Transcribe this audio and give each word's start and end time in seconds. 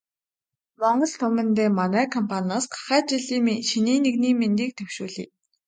Монгол 0.81 1.11
түмэндээ 1.21 1.69
манай 1.79 2.05
компаниас 2.15 2.63
гахай 2.73 3.01
жилийн 3.09 3.47
шинийн 3.69 4.01
нэгний 4.05 4.33
мэндийг 4.41 4.71
дэвшүүлье. 4.77 5.25